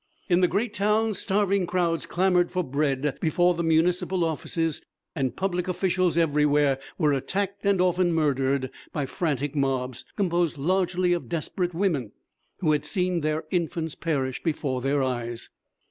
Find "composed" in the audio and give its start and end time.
10.15-10.57